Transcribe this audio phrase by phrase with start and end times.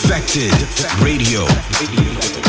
[0.00, 0.52] Defected
[1.02, 2.47] Radio.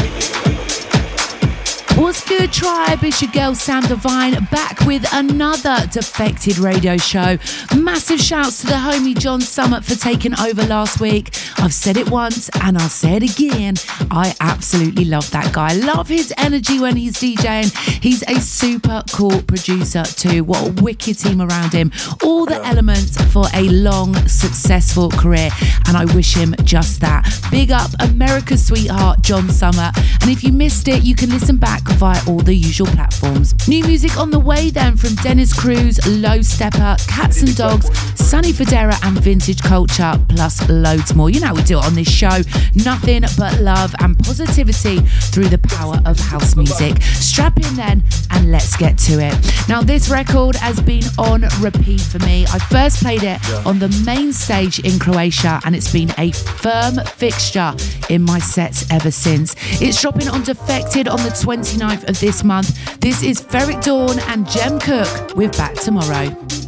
[2.52, 3.04] Tribe?
[3.04, 7.38] It's your girl Sam Divine back with another Defected radio show.
[7.78, 11.30] Massive shouts to the homie John Summit for taking over last week.
[11.58, 13.76] I've said it once and I'll say it again.
[14.10, 15.74] I absolutely love that guy.
[15.74, 17.76] Love his energy when he's DJing.
[18.02, 20.44] He's a super cool producer too.
[20.44, 21.92] What a wicked team around him.
[22.24, 25.50] All the elements for a long, successful career.
[25.88, 27.28] And I wish him just that.
[27.52, 29.92] Big up America's sweetheart, John Summit.
[30.22, 33.56] And if you missed it, you can listen back via all the usual platforms.
[33.68, 38.52] New music on the way then from Dennis Cruz, Low Steppa, Catz 'N Dogz, Sonny
[38.52, 41.30] Fodera, and Vintage Culture, plus loads more.
[41.30, 42.42] You know, we do it on this show.
[42.76, 45.00] Nothing but love and positivity
[45.32, 47.02] through the power of house music.
[47.14, 49.36] Strap in then and let's get to it.
[49.70, 52.46] Now, this record has been on repeat for me.
[52.52, 56.96] I first played it on the main stage in Croatia and it's been a firm
[57.06, 57.74] fixture
[58.10, 59.56] in my sets ever since.
[59.82, 63.00] It's dropping on Defected on the 29th of this month.
[63.00, 65.36] This is Ferreck Dawn and Jem Cooke.
[65.36, 66.59] We're Back Tomorrow.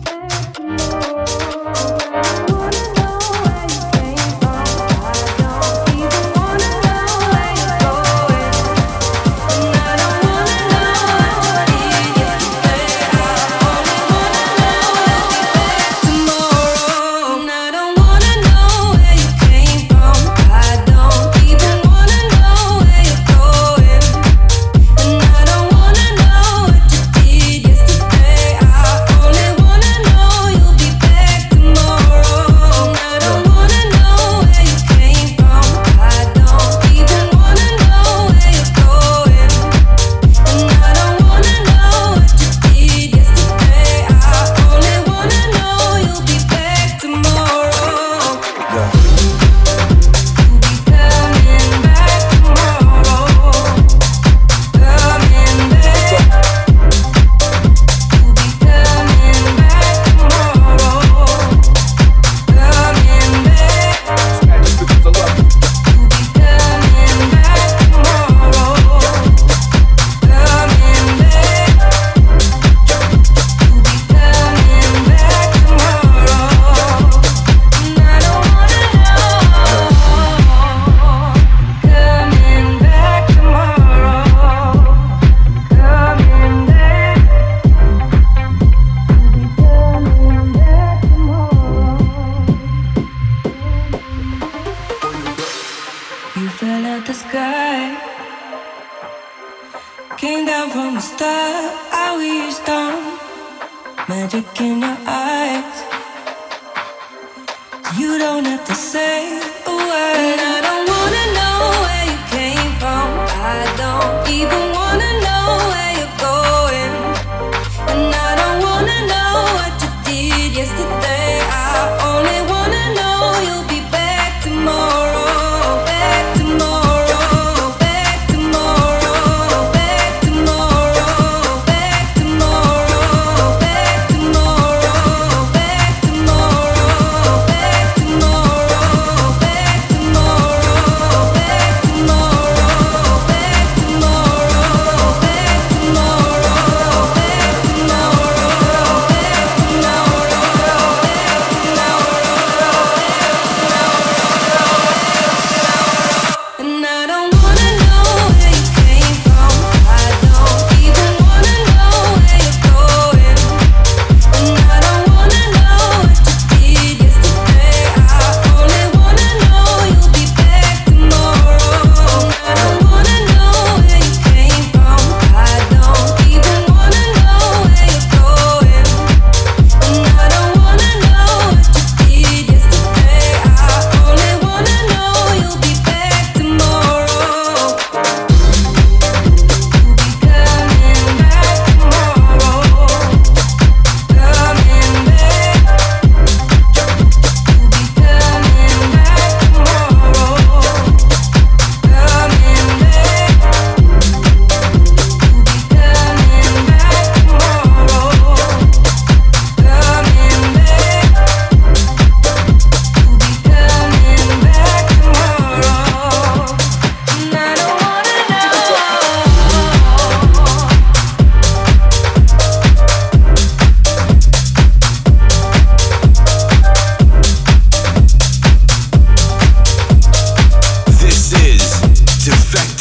[232.53, 232.81] effect.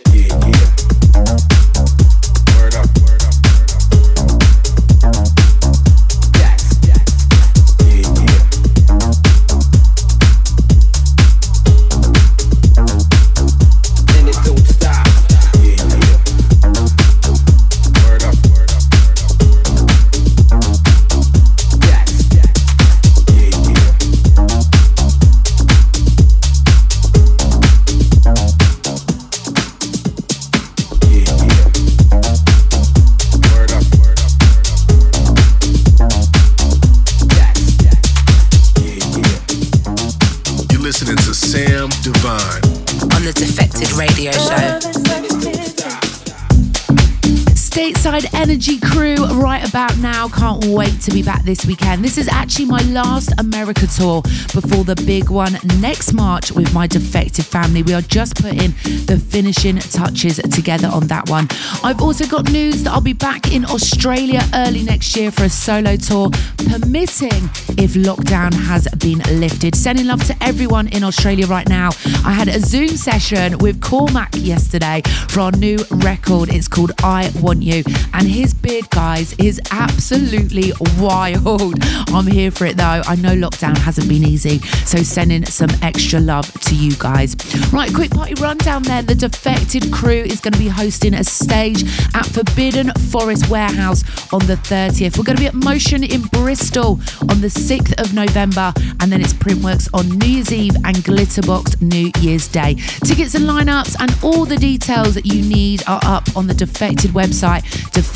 [51.11, 52.03] be back this weekend.
[52.03, 54.21] This is actually my last America tour
[54.53, 57.83] before the big one next March with my defective family.
[57.83, 58.71] We are just putting
[59.05, 61.47] the finishing touches together on that one.
[61.83, 65.49] I've also got news that I'll be back in Australia early next year for a
[65.49, 67.43] solo tour, permitting
[67.77, 69.75] if lockdown has been lifted.
[69.75, 71.89] Sending love to everyone in Australia right now.
[72.25, 76.49] I had a Zoom session with Cormac yesterday for our new record.
[76.53, 77.83] It's called I Want You.
[78.13, 81.75] And his beard, guys, is absolutely wild.
[82.09, 83.01] I'm here for it though.
[83.05, 87.35] I know lockdown hasn't been easy, so sending some extra love to you guys.
[87.71, 89.01] Right, quick party rundown there.
[89.01, 91.83] The Defected crew is going to be hosting a stage
[92.15, 95.17] at Forbidden Forest Warehouse on the 30th.
[95.17, 99.21] We're going to be at Motion in Bristol on the 6th of November, and then
[99.21, 102.75] it's Printworks on New Year's Eve and Glitterbox New Year's Day.
[103.03, 107.11] Tickets and lineups and all the details that you need are up on the Defected
[107.11, 107.63] website,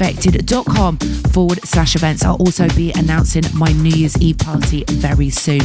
[0.06, 0.98] defected.com
[1.32, 2.24] forward slash events.
[2.24, 5.62] I'll also be announcing my New Year's Eve party very soon.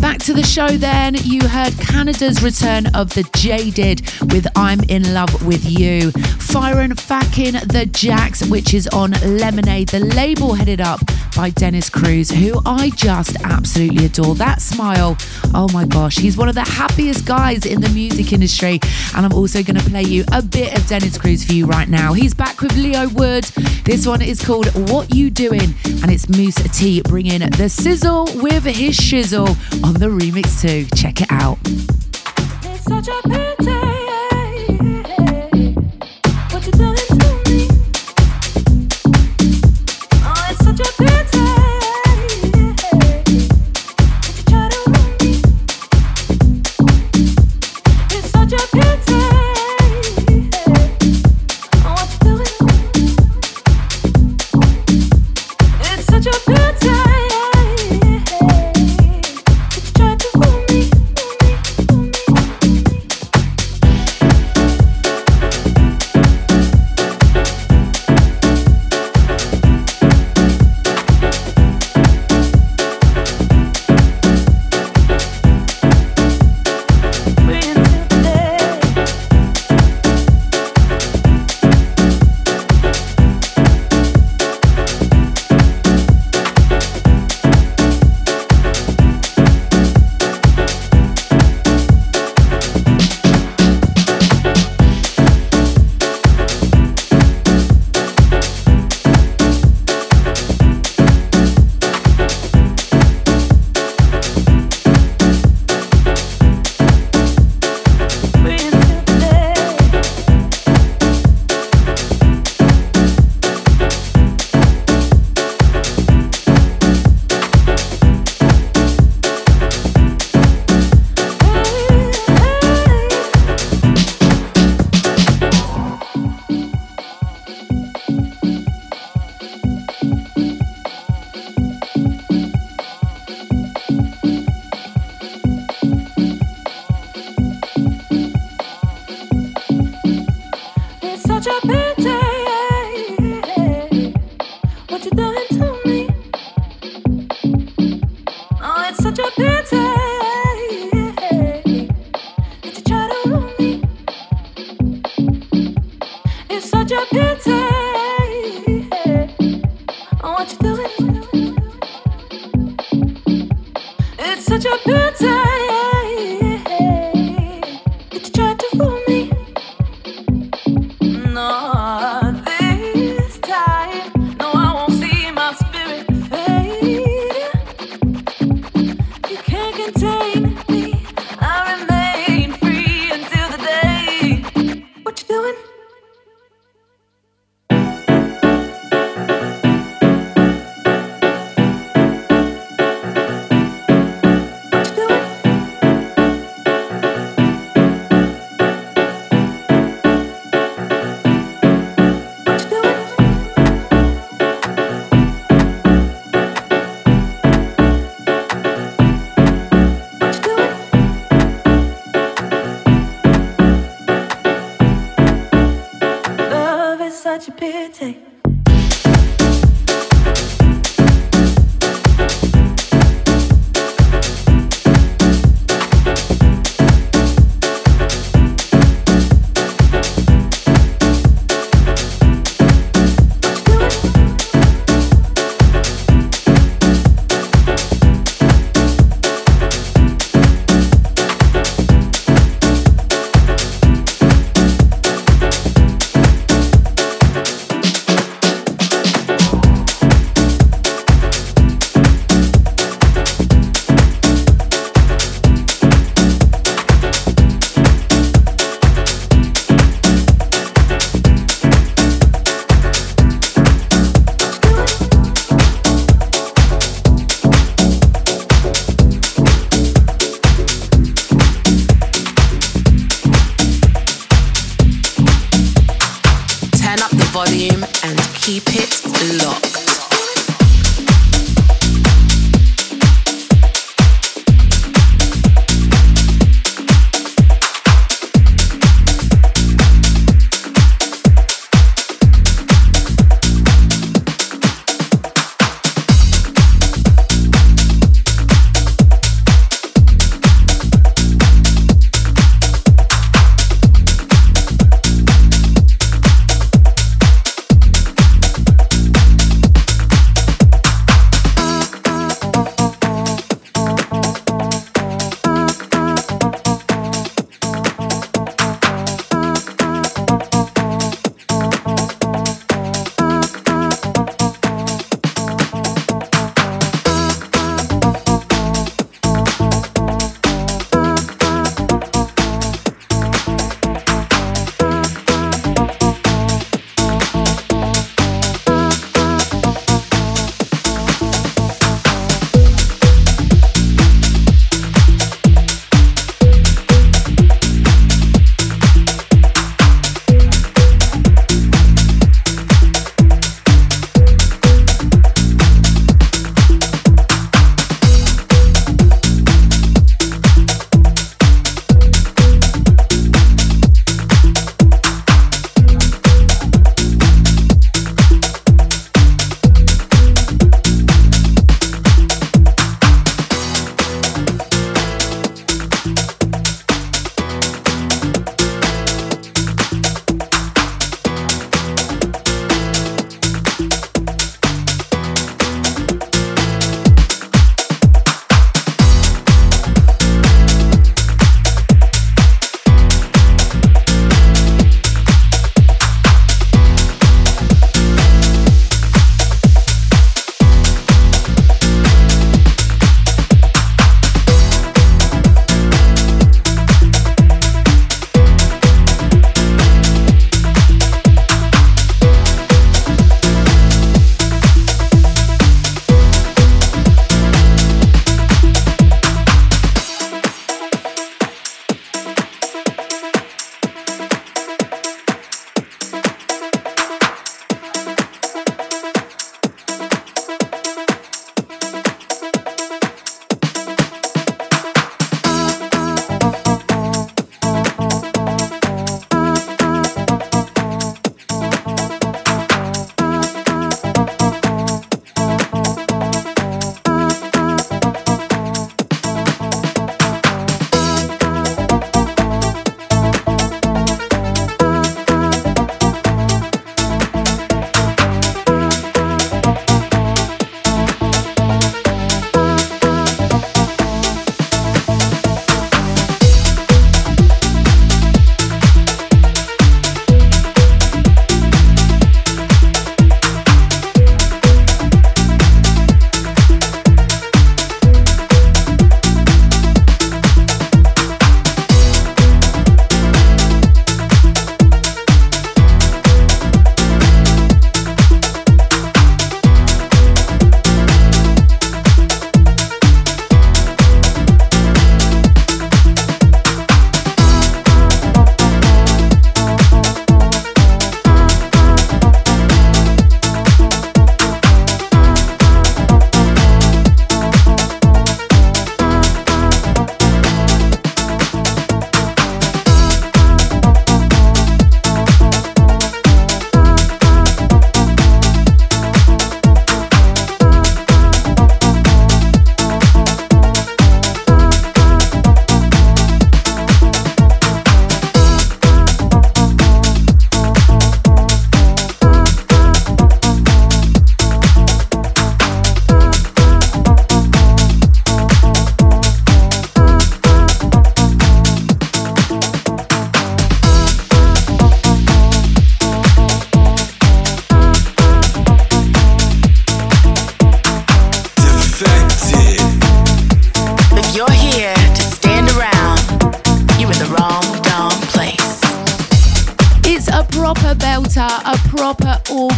[0.00, 1.14] Back to the show then.
[1.22, 4.00] You heard Canada's return of the Jaded
[4.32, 6.10] with I'm in Love with You.
[6.12, 11.00] Fire and Fakin' The Jax, which is on Lemonade, the label headed up
[11.36, 14.34] by Dennis Cruz, who I just absolutely adore.
[14.34, 15.16] That smile,
[15.54, 18.80] oh my gosh, he's one of the happiest guys in the music industry.
[19.14, 21.88] And I'm also going to play you a bit of Dennis Cruz for you right
[21.88, 22.12] now.
[22.12, 23.44] He's back with Leo Wood.
[23.84, 28.64] This one is called What You Doing, and it's Mousse T bringing the sizzle with
[28.64, 29.48] his shizzle
[29.84, 30.86] on the remix too.
[30.94, 31.58] Check it out.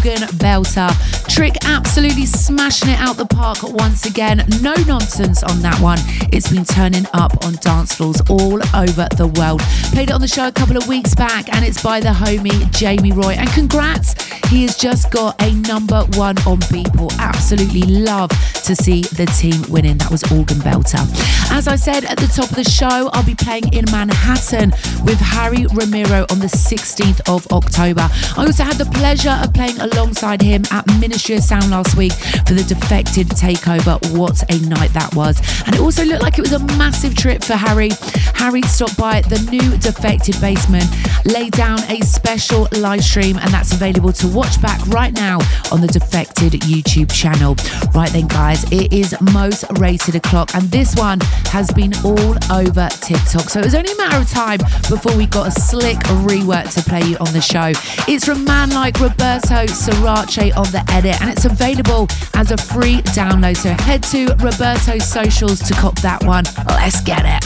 [0.05, 0.91] Proper organ belter.
[1.29, 4.47] Trick absolutely smashing it out the park once again.
[4.61, 5.99] No nonsense on that one.
[6.33, 9.61] It's been turning up on dance floors all over the world.
[9.93, 12.71] Played it on the show a couple of weeks back and it's by the homie
[12.73, 13.35] Jamie Roy.
[13.35, 14.15] And congrats,
[14.55, 17.19] he has just got a number one on Beatport.
[17.19, 18.31] Absolutely love
[18.63, 19.99] to see the team winning.
[19.99, 21.03] That was Organ Belter.
[21.51, 24.71] As I said at the top of the show, I'll be playing in Manhattan
[25.03, 28.09] with Harry Romero on the 16th of October.
[28.37, 32.13] I also had the pleasure of playing alongside him at Ministry of Sound last week
[32.47, 33.99] for the Defected Takeover.
[34.17, 35.41] What a night that was.
[35.67, 37.91] And it also looked like it was a massive trip for Harry.
[38.35, 40.87] Harry stopped by the new Defected Basement,
[41.25, 45.39] laid down a special live stream, and that's available to watch back right now
[45.73, 47.57] on the Defected YouTube channel.
[47.95, 52.89] Right then, guys, it is most rated o'clock, and this one has been all over
[52.89, 53.49] TikTok.
[53.49, 56.83] So it was only a matter of time before we got a slick rework to
[56.83, 57.73] play you on the show.
[58.07, 63.03] It's from man like Roberto Surace on the edit, and it's available as a free
[63.17, 63.57] download.
[63.57, 66.45] So head to Roberto's socials to cop that one.
[66.67, 67.45] Let's get it.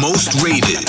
[0.00, 0.84] Most rated.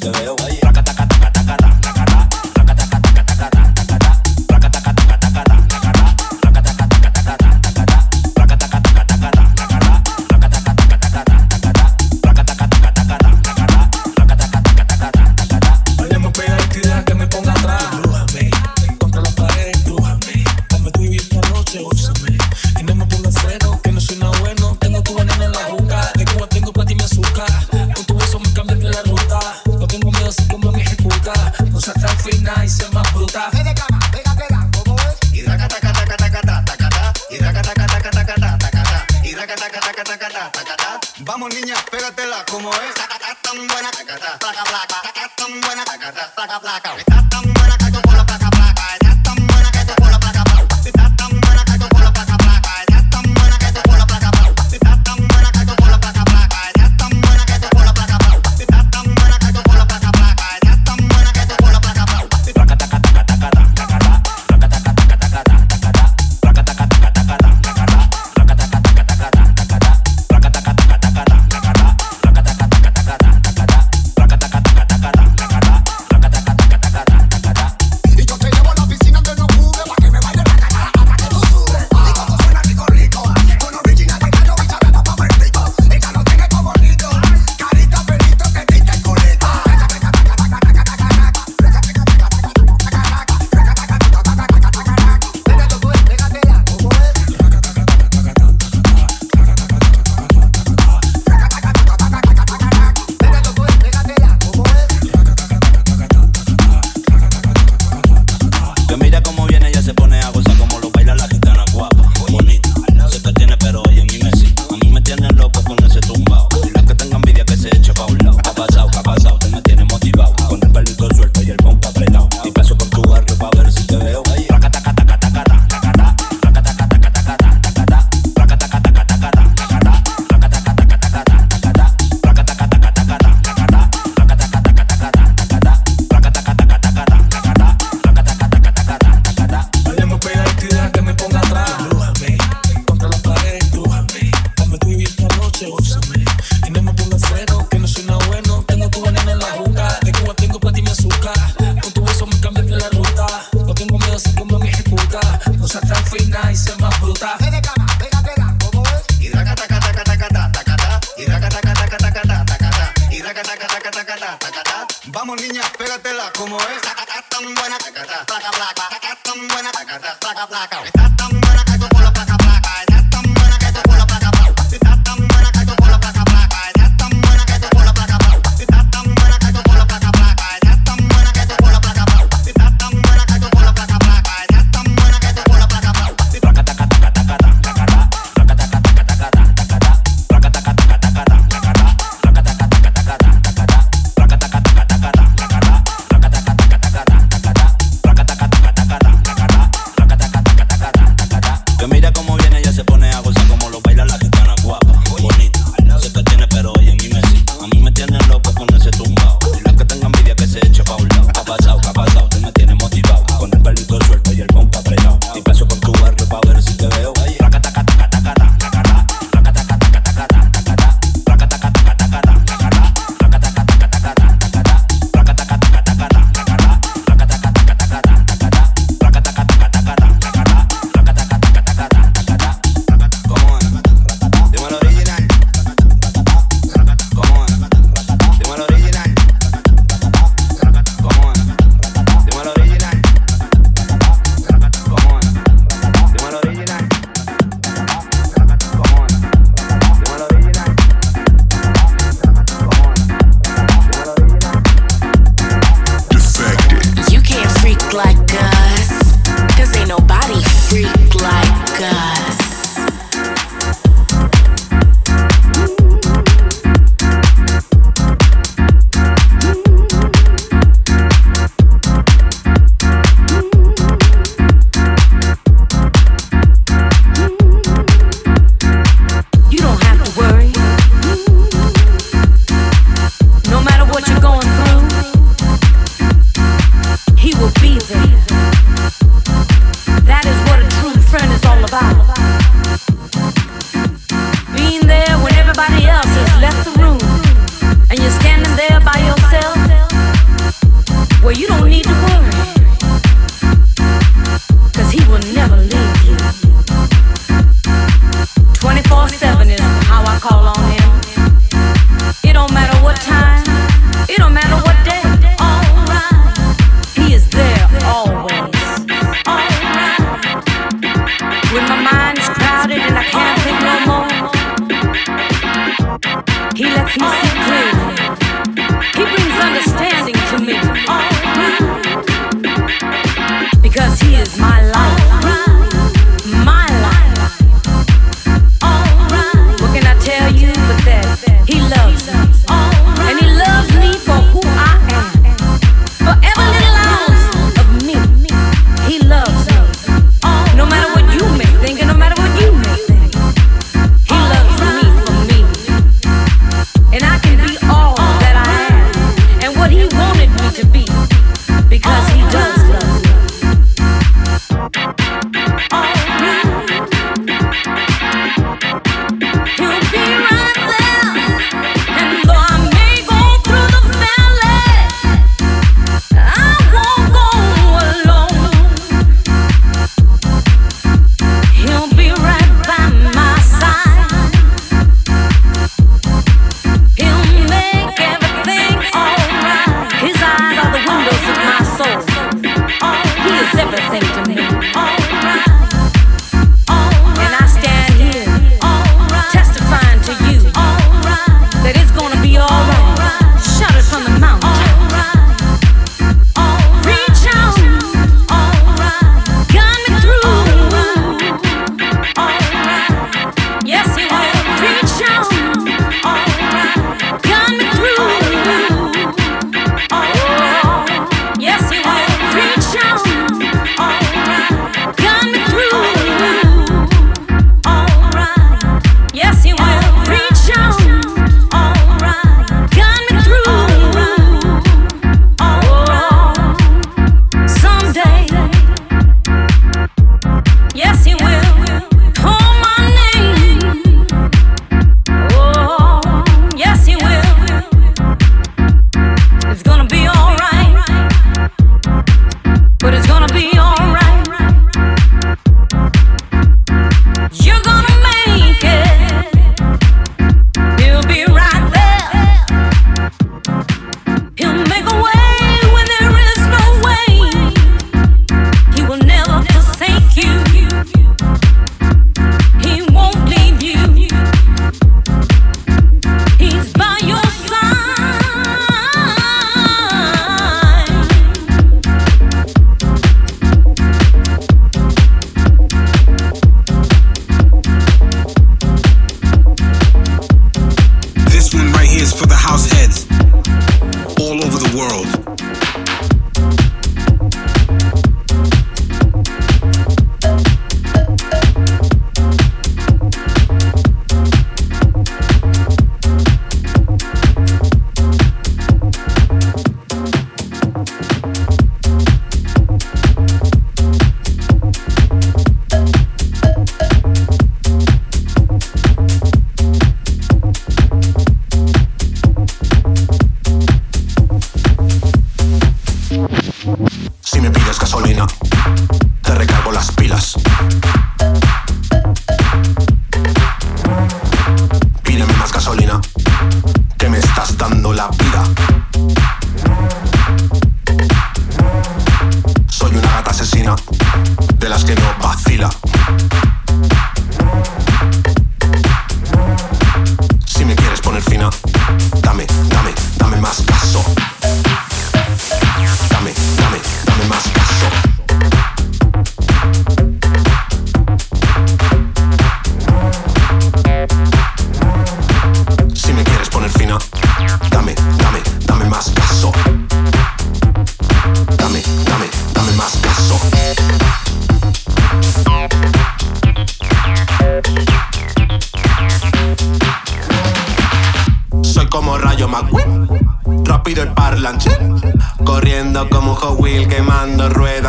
[0.00, 0.39] te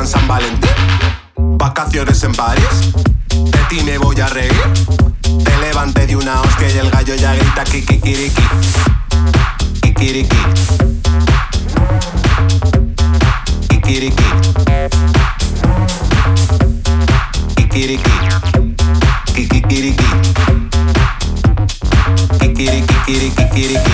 [0.08, 0.70] San Valentín.
[1.36, 2.94] Vacaciones en París,
[3.30, 4.52] de ti me voy a reír.
[5.22, 8.42] Te levanté de una hostia y el gallo ya grita kikikiriki.
[9.82, 10.38] Kikiriki.
[13.70, 14.24] Kikiriki.
[17.56, 18.12] Kikiriki.
[19.36, 20.06] Kikiriki.
[22.40, 22.96] Kikiriki.
[23.06, 23.91] Kikiriki.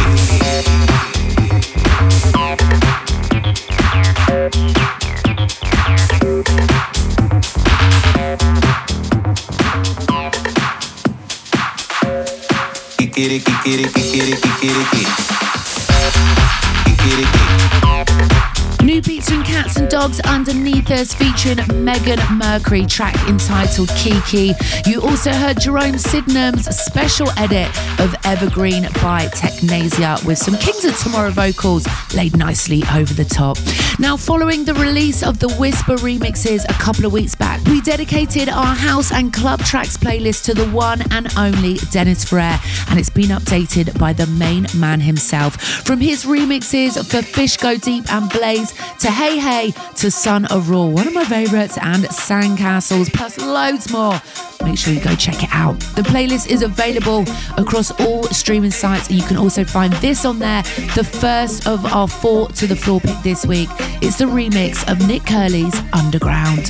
[20.87, 24.53] Featuring Megane Mercury, track entitled Kiki.
[24.85, 27.67] You also heard Jerome Sydenham's special edit
[27.99, 31.85] of Evergreen by Technasia with some Kings of Tomorrow vocals
[32.15, 33.57] laid nicely over the top.
[33.99, 38.49] Now, following the release of the Whisper remixes a couple of weeks back, we dedicated
[38.49, 42.59] our house and club tracks playlist to the one and only Dennis Ferrer,
[42.89, 45.59] and it's been updated by the main man himself.
[45.85, 50.69] From his remixes for Fish Go Deep and Blaze to Hey Hey to Son of
[50.69, 54.21] Raw, one of my favourites, and Sandcastles, plus loads more.
[54.63, 55.79] Make sure you go check it out.
[55.95, 57.25] The playlist is available
[57.57, 60.63] across all streaming sites, and you can also find this on there,
[60.95, 63.69] the first of our four to the floor pick this week.
[64.01, 66.69] It's the remix of Nick Curly's Underground.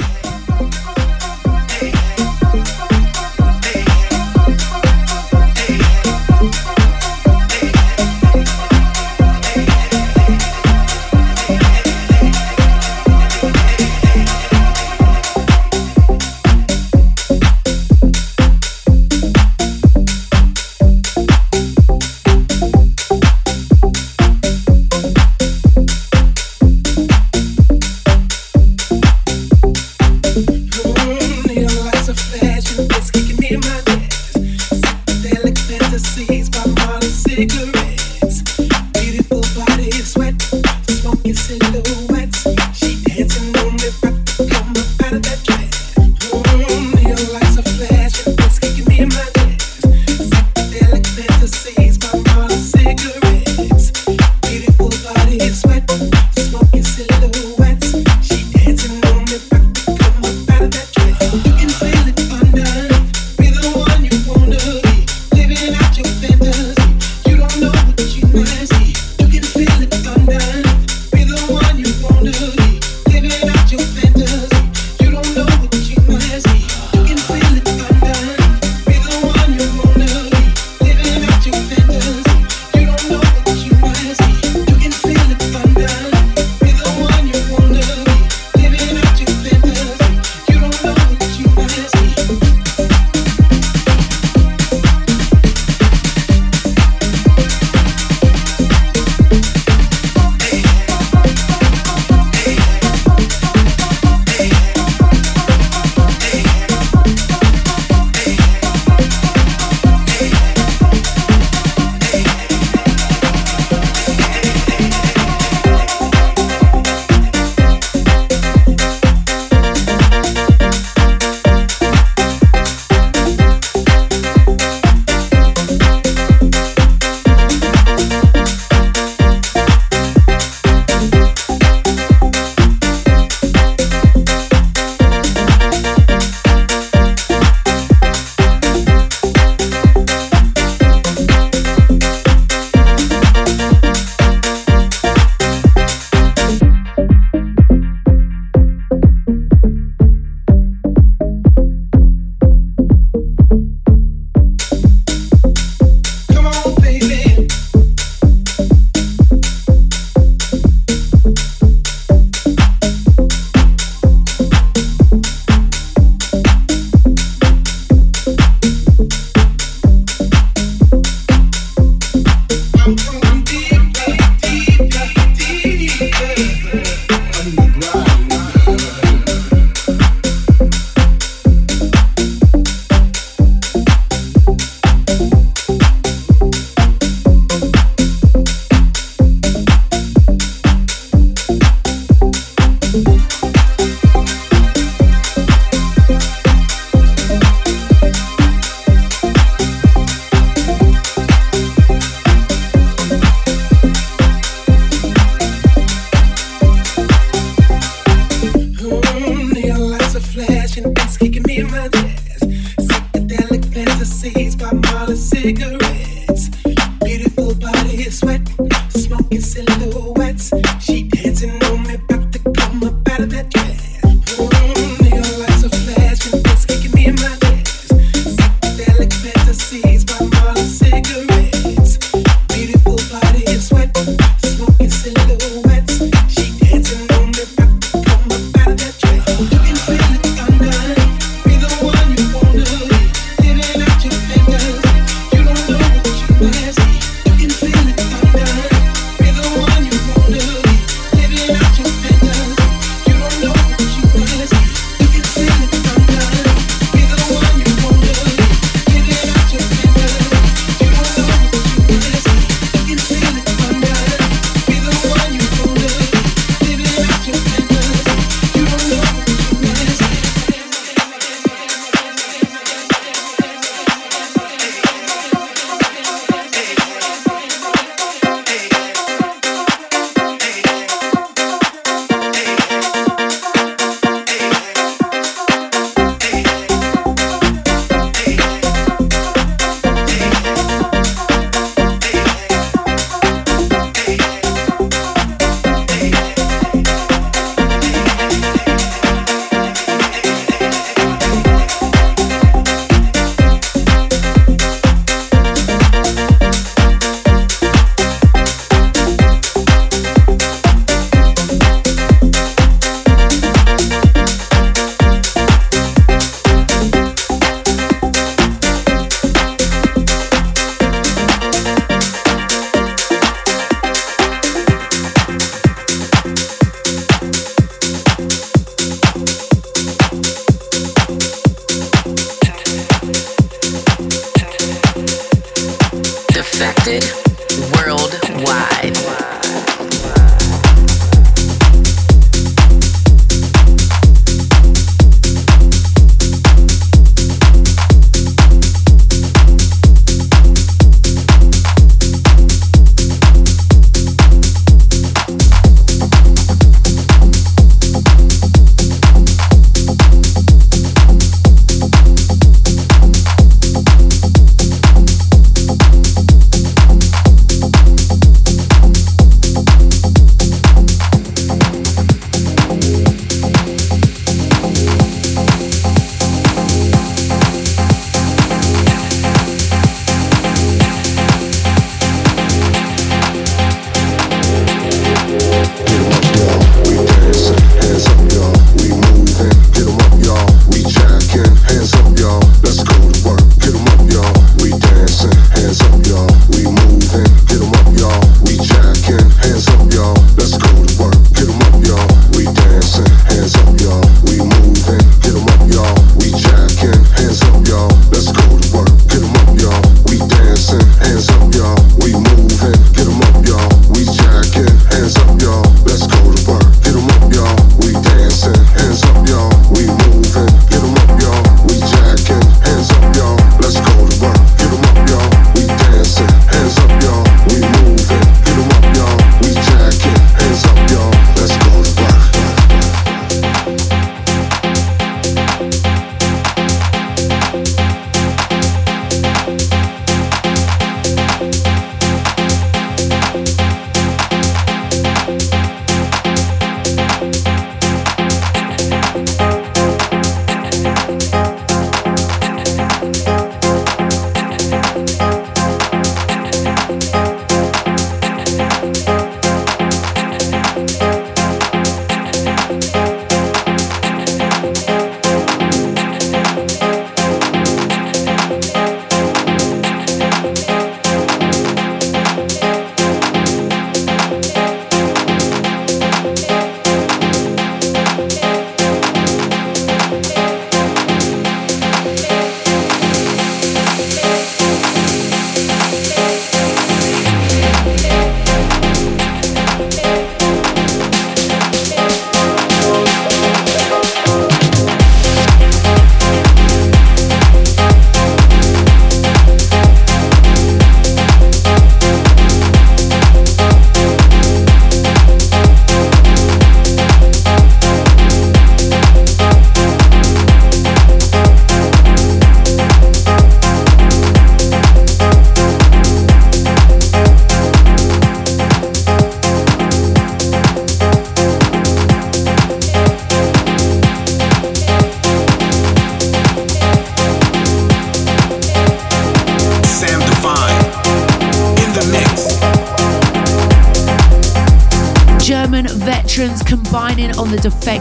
[229.17, 231.26] fantasies, but all the cigarettes.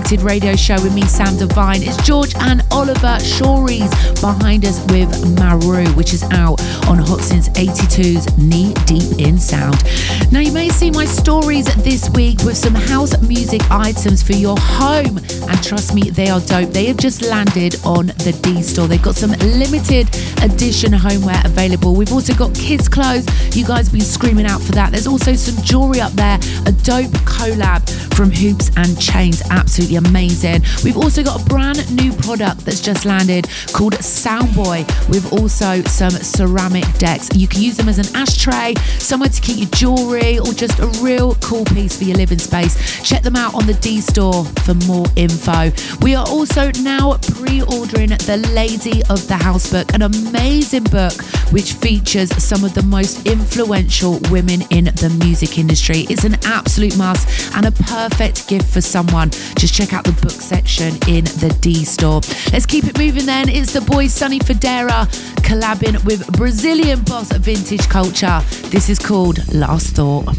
[0.06, 1.82] Defected radio show with me, Sam Divine.
[1.82, 3.90] It's Gorge and Oliver Schories
[4.20, 9.82] behind us with Maru, which is out on Hot Since 82's Knee Deep in Sound.
[10.30, 14.56] Now, you may see my stories this week with some house music items for your
[14.56, 15.18] home.
[15.18, 16.70] And trust me, they are dope.
[16.70, 18.86] They have just landed on the D store.
[18.86, 20.08] They've got some limited
[20.40, 21.96] edition homeware available.
[21.96, 23.26] We've also got kids' clothes.
[23.56, 24.92] You guys have been screaming out for that.
[24.92, 27.82] There's also some jewelry up there, a dope collab
[28.16, 29.42] from Hoops and Chains.
[29.50, 30.62] Absolutely amazing.
[30.82, 36.10] We've also got a brand new product that's just landed called Soundboy with also some
[36.10, 37.28] ceramic decks.
[37.34, 40.86] You can use them as an ashtray, somewhere to keep your jewelry, or just a
[41.04, 42.74] real cool piece for your living space.
[43.08, 45.70] Check them out on the D store for more info.
[46.02, 51.14] We are also now pre ordering The Lady of the House book, an amazing book
[51.52, 56.00] which features some of the most influential women in the music industry.
[56.10, 59.30] It's an absolute must and a perfect gift for someone.
[59.56, 62.22] Just check out the book section in the D store.
[62.52, 63.48] Let's keep it moving then.
[63.48, 65.06] It's the boy Sonny Fodera
[65.46, 68.40] collabing with Brazilian boss Vintage Culture.
[68.70, 70.34] This is called Last Thought.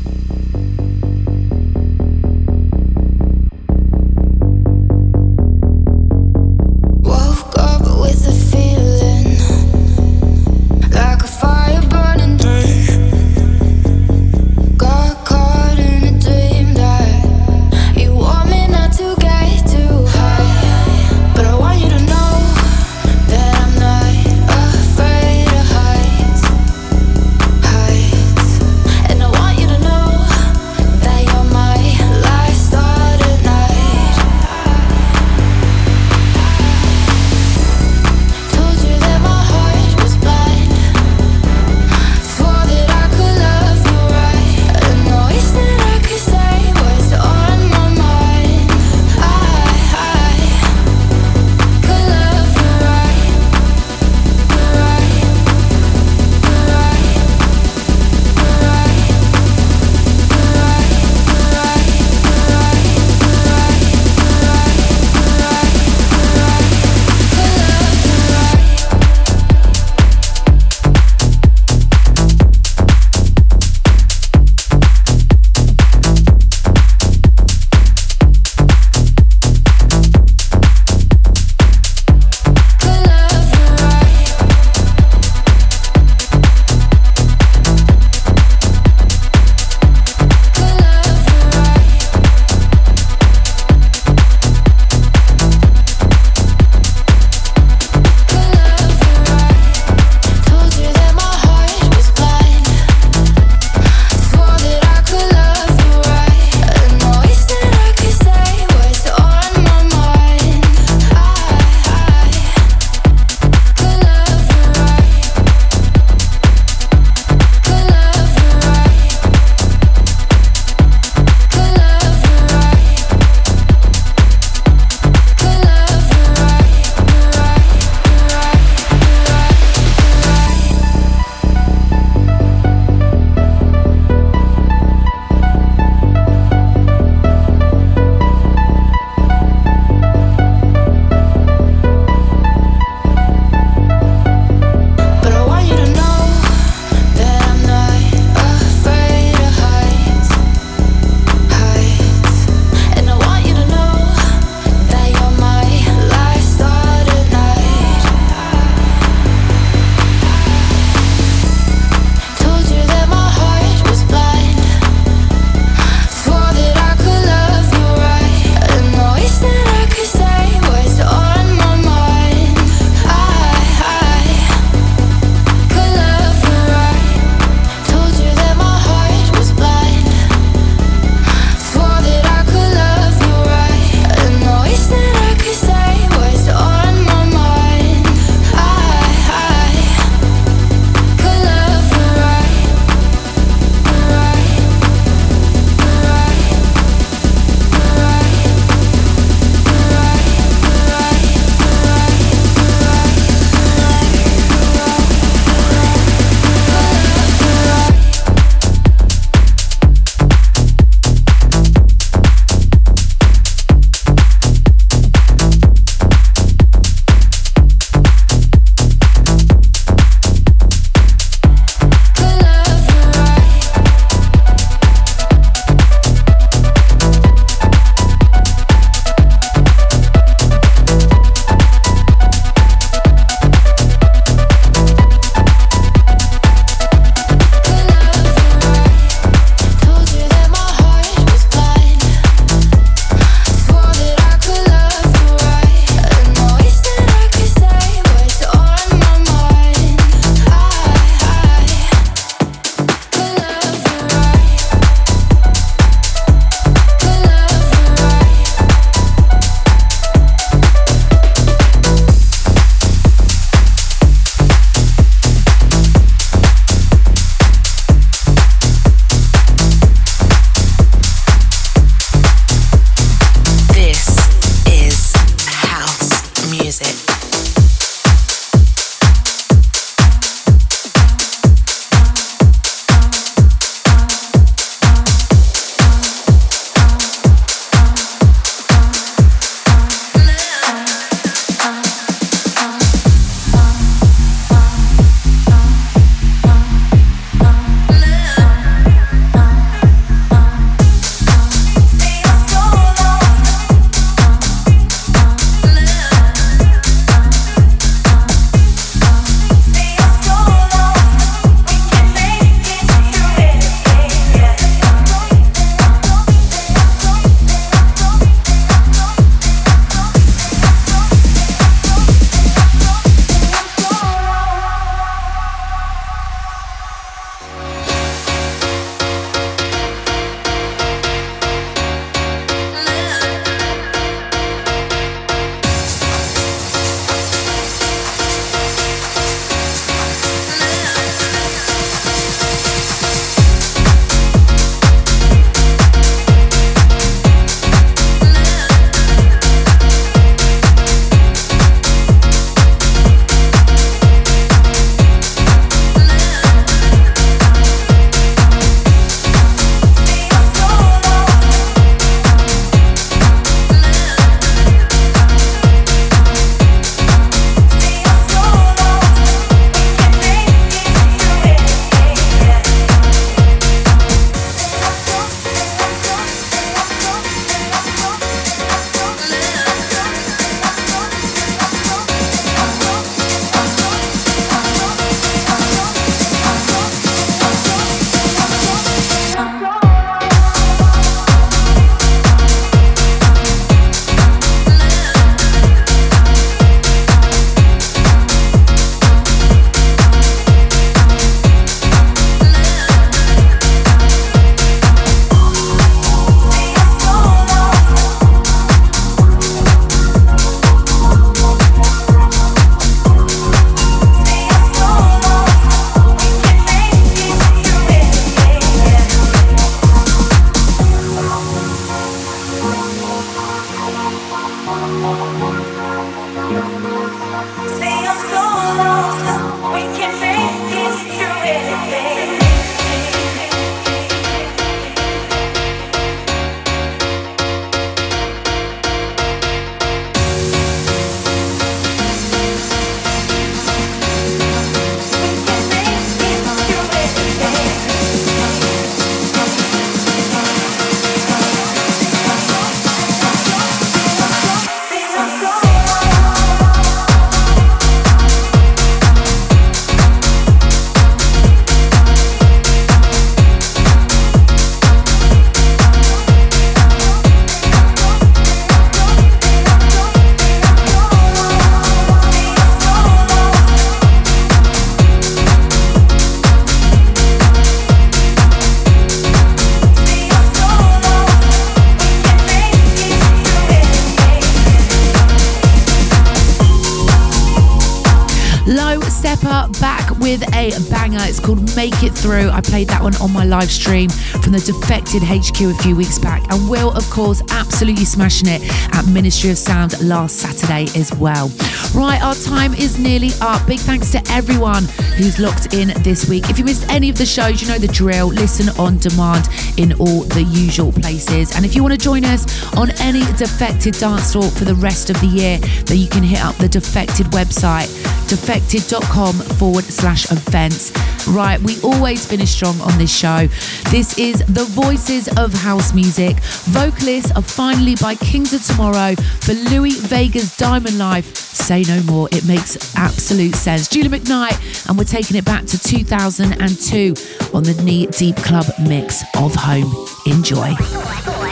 [492.57, 496.17] I played that one on my live stream from the Defected HQ a few weeks
[496.17, 496.43] back.
[496.51, 498.61] And Will, of course, absolutely smashing it
[498.95, 501.51] at Ministry of Sound last Saturday as well.
[501.93, 503.65] Right, our time is nearly up.
[503.67, 504.85] Big thanks to everyone
[505.17, 506.49] who's locked in this week.
[506.49, 508.27] If you missed any of the shows, you know the drill.
[508.27, 509.47] Listen on demand
[509.77, 511.55] in all the usual places.
[511.55, 515.11] And if you want to join us on any Defected dance floor for the rest
[515.11, 517.87] of the year, then you can hit up the Defected website,
[518.27, 520.91] defected.com forward slash events.
[521.27, 523.47] Right, we always finish strong on this show.
[523.89, 526.39] This is the voices of house music.
[526.69, 531.35] Vocalists are finally by Kings of Tomorrow for Louie Vega's Diamond Life.
[531.35, 533.87] Say no more, it makes absolute sense.
[533.87, 537.13] Julie McKnight, and we're taking it back to 2002
[537.53, 540.07] on the Knee Deep Club mix of Home.
[540.25, 540.73] Enjoy.
[540.75, 541.49] Four, four,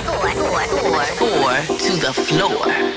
[0.78, 2.95] four, four to the floor.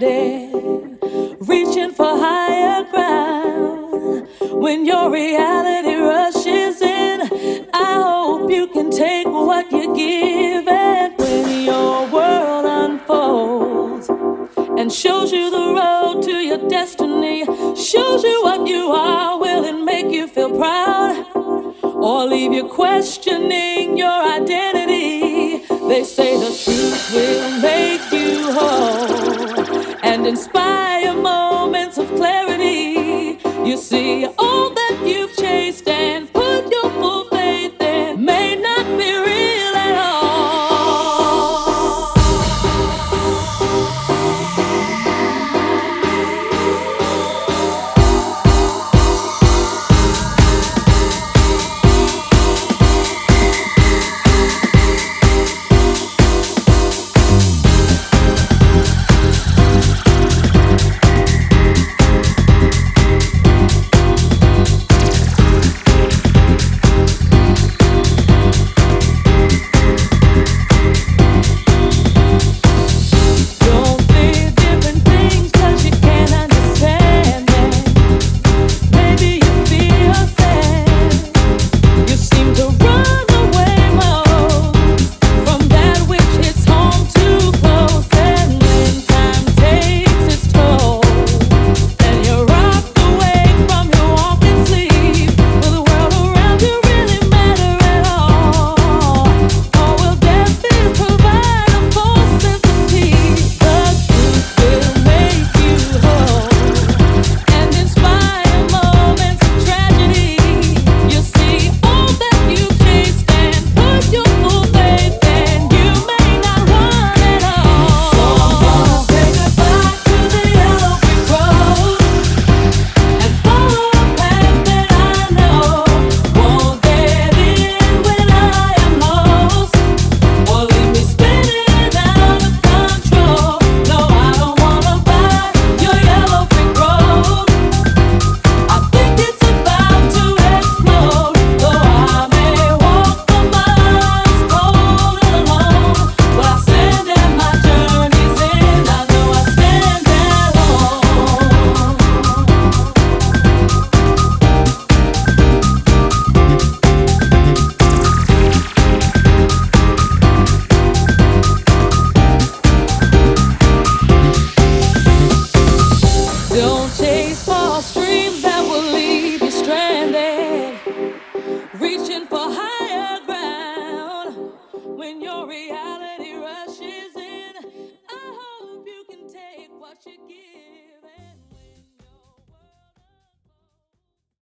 [0.00, 0.49] Stranded,